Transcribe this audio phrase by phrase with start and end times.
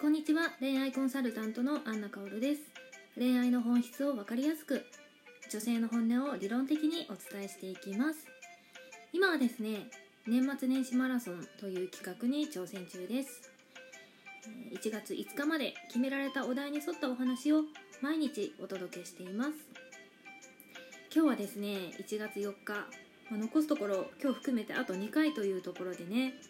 [0.00, 0.52] こんにちは。
[0.60, 2.62] 恋愛コンサルタントのアンナカオルです。
[3.18, 4.86] 恋愛の本質を分かりやすく
[5.50, 8.26] 女性の本音を理論的にお伝えしていきます。
[9.12, 9.90] 今はですね
[10.26, 13.50] 年末年始マラソンという企画に挑戦中です。
[14.72, 17.64] 1月5日まで決められたお題に沿ったお話を
[18.00, 19.50] 毎日お届けしています。
[21.14, 22.86] 今日はですね1月4日、
[23.30, 26.40] ま、残すところ今日含めてあと2回というところでね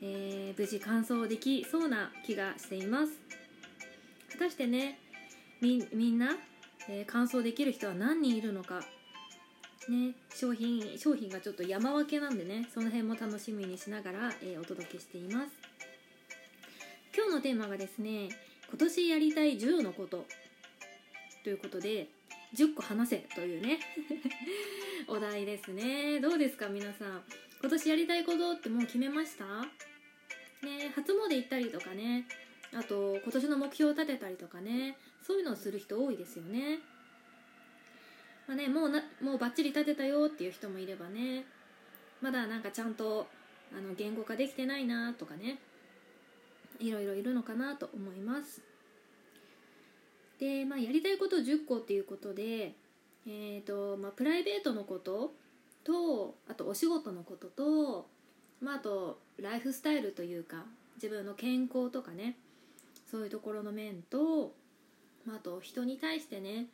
[0.00, 3.12] えー、無事完走できそうな気がしています。
[4.32, 4.98] 果たしてね
[5.60, 6.36] みみんな、
[6.88, 8.80] えー、完走できる人は何人いるのか。
[9.88, 15.52] ね商品商品がちょっと山分けなんでねその辺も楽しみにしながら、えー、お届けしています。
[17.16, 18.28] 今日のテーマがですね
[18.68, 20.26] 今年やりたい10のこと。
[21.44, 22.08] ということで
[22.54, 23.78] 10個話せというね
[25.08, 26.20] お題ですね。
[26.20, 27.22] どうですか皆さん。
[27.60, 29.44] 今年やりたいことってもう決めました？
[30.62, 32.26] ね初詣行ったりとかね
[32.76, 36.78] あと今年の目標を立てたりとかねそういうのをする人多いですよね。
[38.46, 41.44] まあねもうなもうバッチリ立てたよっていう人もいればね
[42.20, 43.26] まだなんかちゃんと
[43.76, 45.58] あの言語化できてないなとかね
[46.80, 48.62] いろいろいるのかなと思います。
[50.38, 52.74] で、まあ、やりたいこと10個っていうことで、
[53.26, 55.32] えーとまあ、プライベートのこと
[55.84, 58.06] とあとお仕事のことと、
[58.60, 60.64] まあ、あとライフスタイルというか
[60.96, 62.36] 自分の健康とかね
[63.10, 64.52] そういうところの面と、
[65.24, 66.66] まあ、あと人に対してね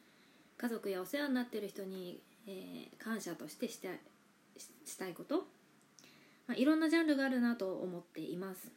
[0.57, 4.01] 家族やお世話になってる人に、えー、感謝としてして
[4.85, 5.47] したいこと、
[6.47, 8.71] まあ、いろんなジャンルがあるなと思っています。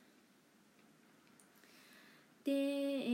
[2.43, 2.55] で、え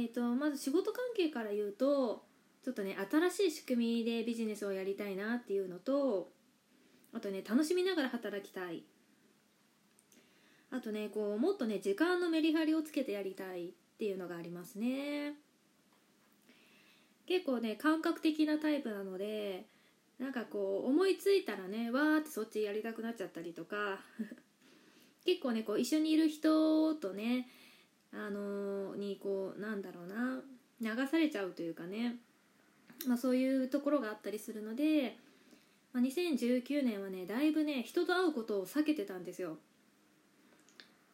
[0.06, 2.24] ー、とまず仕事関係から言うと
[2.64, 6.30] ちょっとね新しい仕組みでビジネスをやりたいなっていうのと
[7.14, 8.84] あとね楽しみながら働きたい。
[10.74, 15.34] あとねこうもっとね時間のメリハリをつけてやりたいっていうのがありますね。
[17.28, 19.66] 結構ね感覚的なタイプなので
[20.20, 24.00] なんかこう思いついたらねわーってそっちやりたくなっちゃったりとか
[25.24, 27.48] 結構ねこう一緒にいる人とね
[28.12, 30.44] あのー、にこうなんだろうな
[30.82, 32.20] 流されちゃうというかね、
[33.08, 35.18] まあ、そういうところがあったりするので
[35.94, 39.60] まあ、2019年はねだいぶね人と会うことを避けてたんですよ。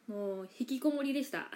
[0.09, 1.51] もう引きこもりでした。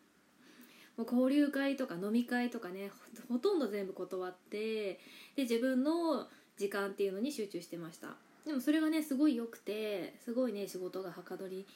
[0.98, 2.90] もう交流会とか飲み会とかね
[3.26, 5.00] ほとんど全部断って
[5.34, 8.16] で自分の時間っていうのに集中してました。
[8.44, 11.66] でもそれがねすごい良くてすごいね仕事がはかどり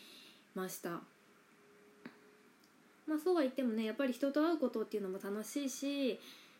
[0.54, 1.03] ました。
[3.06, 6.19] まあそうは言ってもねやっぱり人と会うことっていうのも楽しいし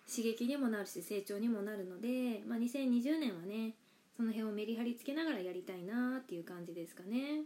[0.09, 3.75] 刺激にもなるし成長にもなるので、まあ、2020年はね
[4.16, 7.43] その辺をメリハリつけながらやりたいなっていう感じですかね。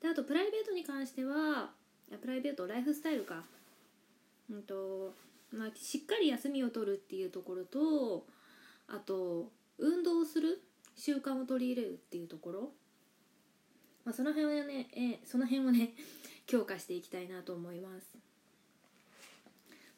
[0.00, 1.70] であとプライベートに関しては
[2.20, 3.44] プライベートライフスタイルか。
[4.50, 5.12] うんと
[5.52, 8.26] まあ、しっかり休みを取るっていうところと
[8.88, 10.62] あと運動する
[10.96, 12.60] 習慣を取り入れるっていうところ、
[14.04, 15.92] まあ、その辺をね、えその辺をね
[16.46, 18.16] 強化していきたいなと思います。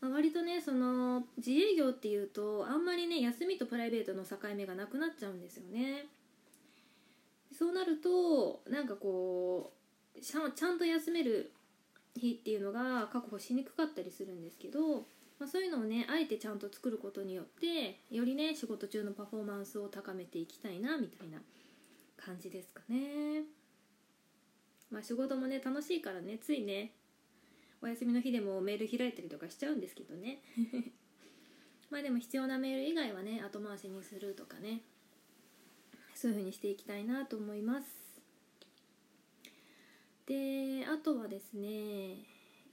[0.01, 6.07] まあ、割とねその自営業っていうとあんまりね休みとプライベートの境目がなくなっちゃうんですよね。
[7.53, 9.78] そうなるとなんかこう
[10.21, 11.53] ちゃんと休める
[12.17, 14.99] 日っていうのが確保しにくかったりするんですけど、
[15.39, 21.39] まあ、そういうのをねあえてちゃんと作ることによってよりね仕事中のパフォーマンスを高めていきたいなみたいな
[22.17, 23.45] 感じですかね。
[24.91, 26.93] まあ仕事もね楽しいからねついね
[27.81, 30.43] お休みの日でもメール開いたりとかしちゃうんですけどね。
[31.91, 34.83] まあでも必要なメール以外はね後回しにするとかね
[36.15, 38.08] そういう風にしていきたいなと思います。
[40.29, 41.69] であとはですね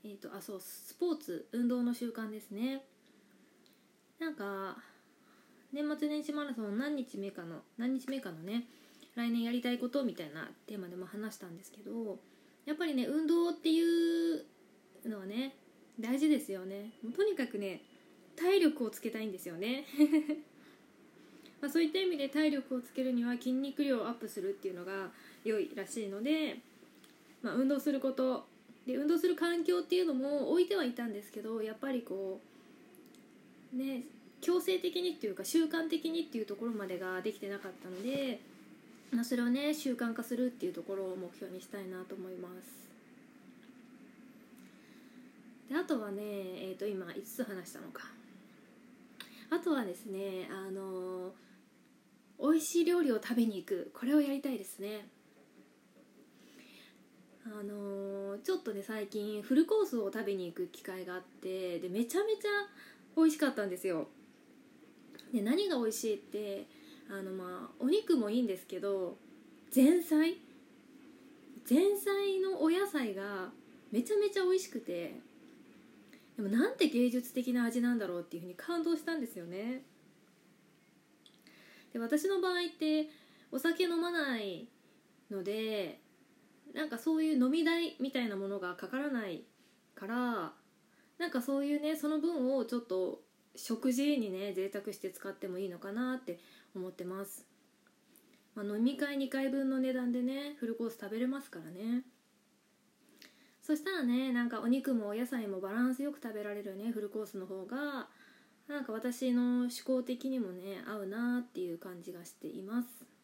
[0.04, 2.84] えっ、ー、とあそうスポーツ運動の習慣ですね。
[4.20, 4.78] なんか
[5.72, 8.66] 年末年始マラソン何日目かの何日目かのね
[9.16, 12.18] 来年やりたいことみたいなテーマでも話したんですけど
[12.66, 14.46] やっぱりね運動っていう
[15.06, 15.56] のはね
[16.00, 16.92] 大事ですよね。
[17.02, 17.82] もうとにかくね
[18.36, 19.86] 体力をつけたいんですよね。
[21.62, 25.12] まあそういった意味で体力をつけるには筋肉量をアップするっていうのが
[25.46, 26.60] 良いらしいので、
[27.42, 28.48] まあ、運動すること。
[28.86, 32.40] で運動する環境っていうのも置いてはいたんですけどやっぱりこ
[33.74, 34.04] うね
[34.42, 38.40] 強制的にっていうか習慣的にっていうところまでができてなかったので、
[39.12, 42.86] まあ、それをね習慣化するっていうところを目標にしたいなと思います。
[45.68, 48.04] であとはね、えー、と今5つ話したのか。
[49.50, 51.32] あとはですねあの
[52.40, 53.92] 美味しい料理を食べに行く。
[53.96, 55.08] これをやりたいですね。
[57.68, 62.50] のーちょっとね最近フルコースを食べに行く機会があってでめちゃめちゃ
[63.16, 64.08] 美味しかったんですよ。
[65.34, 66.66] で何が美味しいって
[67.10, 69.18] あのまあお肉もいいんですけど
[69.76, 70.38] 前菜。
[71.68, 73.50] 前菜のお野菜が
[73.92, 75.20] めちゃめちゃ美味しくて
[76.38, 79.82] でもなんて芸術的な味なんだろうっていうふうに感動したんですよね。
[81.92, 83.10] で私の場合って
[83.52, 84.68] お酒飲まない
[85.32, 86.00] ので
[86.76, 89.44] なんかそういう飲み代みたいなものがかからない
[89.96, 90.52] から
[91.18, 93.22] なんかそういうねその分をちょっと
[93.56, 96.38] 食事にね贅沢して使ってもいいのかなって
[96.76, 97.46] 思ってます、
[98.56, 102.04] まあ、飲み会2回分の値段でねフルコース食べれますからね。
[103.62, 108.10] そしたらねなんかお肉もお野菜もバランスよく食べられるねフルコースの方が
[108.68, 113.15] なんか私の思考的にもね合うなっていう感じがしています。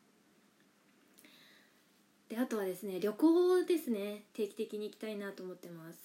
[2.32, 4.24] であとはですね旅行ですね。
[4.32, 6.00] 定期的に行きたいなと思ってます。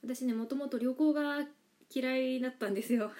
[0.00, 1.44] 私ねもともと旅行が
[1.92, 3.10] 嫌いだったんですよ。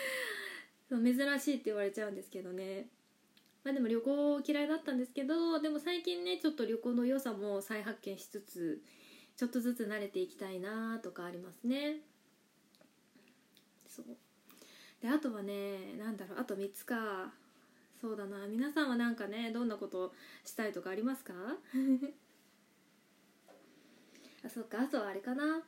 [0.88, 2.88] そう珍しいって言われちゃうんですけどね。
[3.64, 8.82] まあでも旅行嫌いだったんですけどでも最近ねちょっと旅行の良さも再発見しつつ
[9.36, 12.00] ちょっとずつ慣れていきたいなとかありますね。
[13.86, 14.06] そう。
[15.02, 17.34] であとはねなんだろうあと3つか。
[18.02, 18.48] そうだな。
[18.48, 20.12] 皆さんはなんかねどんなこと
[20.44, 21.32] したいとかありますか？
[24.44, 24.80] あそっか。
[24.80, 25.62] あとはあれかな。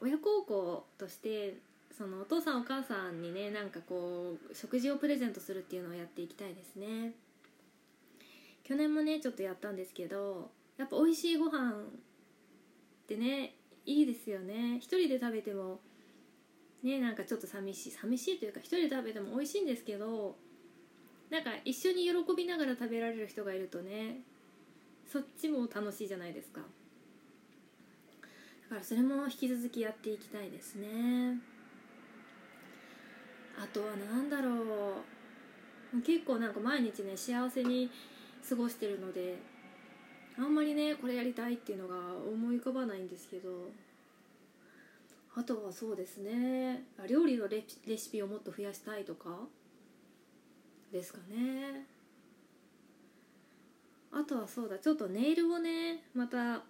[0.00, 1.56] 親孝行として
[1.96, 7.14] そのお父さんお母さんにねなんかこう食事をプレゼントするっていうのをやっていきたいですね。
[8.64, 11.84] 去年もねちょっとやったんですけどやっぱ美味しいご飯っ
[13.06, 13.54] てね
[13.86, 14.78] いいですよね。
[14.78, 15.80] 一人で食べても
[16.82, 17.90] ねなんかちょっと寂しい。
[17.92, 20.36] 寂しいというか一人で食べても美味しいんですけど
[21.30, 24.20] なんか一緒に喜びながら食べられる人がいるとね
[25.06, 26.60] そっちも楽しいじゃないですか。
[26.60, 26.66] だ
[28.68, 31.38] からそれも引き続きやっていきたいですね。
[33.58, 35.02] あとは何だろ
[35.94, 36.02] う。
[36.02, 37.90] 結構なんか毎日ね幸せに
[38.46, 39.38] 過ごしてるので
[40.38, 43.70] あんまりねこれやりたいっていうのが思い浮かばないんですけど。
[45.36, 46.82] あとはそうですね。
[47.08, 47.62] 料理のレ
[47.96, 49.38] シピをもっと増やしたいとか。
[50.92, 51.86] ですかね。
[54.10, 56.62] あとはそうだちょっとネイルをねまた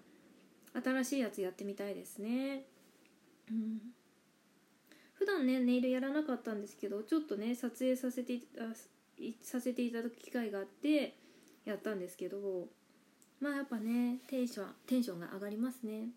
[0.82, 2.64] 新しいやつやってみたいですね。
[3.50, 3.80] うん。
[5.14, 8.40] 普段ねネイルやらなかったんですけどちょっとね撮影させて
[9.42, 11.16] させていただく機会があって
[11.64, 12.38] やったんですけど
[13.40, 16.08] まあやっぱねテンションテンションが上がりますね。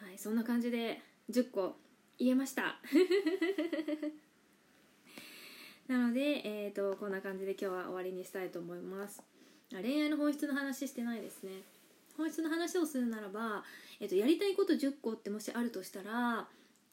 [0.00, 1.76] はいそんな感じで10個
[2.18, 2.80] 言えました。
[5.88, 9.22] なので、えー、とこんな感じで今日は終わりにしたいと思います。
[9.70, 11.50] 恋愛の本質の話してないですね。
[12.16, 13.64] 本質の話をするならば、
[14.00, 16.46] えー、とやりたいこと10個ってもしあるとしたら、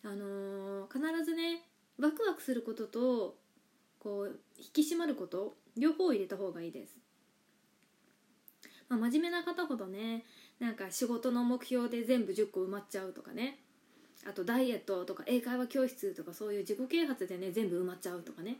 [0.03, 1.61] あのー必ずね
[1.99, 3.35] ワクワクすることと
[3.99, 6.95] こう引き締まること両方入れた方がいいです、
[8.87, 10.23] まあ、真面目な方ほどね
[10.59, 13.59] なんか仕事の目標で全部10個埋まっちゃうとかね。
[14.27, 18.57] あとダイエットとか英会話教室とかそういう自己啓発でね全部埋まっちゃうとかね。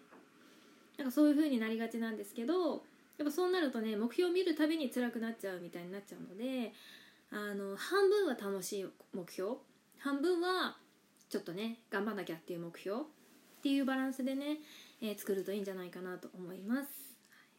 [0.98, 2.84] なんかそういう風になりがちなんですけど
[3.18, 6.74] やっぱそうなるとね目標を見るたびに辛くなっちゃうみたいになっちゃうので
[7.32, 9.54] あの半分は楽しい目標。
[9.98, 10.78] 半分は
[11.30, 13.02] ちょっとね頑張んなきゃっていう目標。
[13.02, 13.04] っ
[13.64, 14.60] ていうバランスでね、
[15.02, 16.90] えー作るといいんじゃないかなと思います。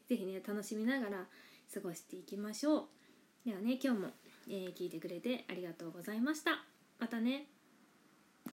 [0.08, 1.26] 是非ね楽しみながら
[1.75, 2.84] 過ごしていきましょう。
[3.44, 4.08] ではね今日も、
[4.49, 6.64] えー聞いてくれてありがとうございました。
[7.00, 7.55] またね。